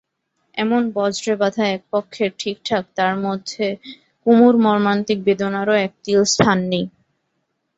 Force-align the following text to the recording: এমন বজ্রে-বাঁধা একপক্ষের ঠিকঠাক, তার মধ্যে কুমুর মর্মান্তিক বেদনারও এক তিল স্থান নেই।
এমন 0.57 0.81
বজ্রে-বাঁধা 0.95 1.65
একপক্ষের 1.69 2.31
ঠিকঠাক, 2.39 2.83
তার 2.97 3.13
মধ্যে 3.25 3.65
কুমুর 4.25 4.55
মর্মান্তিক 4.65 5.17
বেদনারও 5.25 5.75
এক 5.85 5.91
তিল 6.03 6.21
স্থান 6.33 6.57
নেই। 6.71 6.85